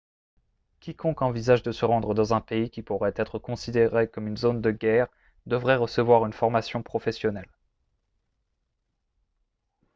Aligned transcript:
quiconque 0.79 1.21
envisage 1.21 1.61
de 1.61 1.71
se 1.71 1.85
rendre 1.85 2.15
dans 2.15 2.33
un 2.33 2.41
pays 2.41 2.71
qui 2.71 2.81
pourrait 2.81 3.13
être 3.17 3.37
considéré 3.37 4.09
comme 4.09 4.25
une 4.27 4.35
zone 4.35 4.59
de 4.59 4.71
guerre 4.71 5.05
devrait 5.45 5.75
recevoir 5.75 6.25
une 6.25 6.33
formation 6.33 6.81
professionnelle 6.81 7.51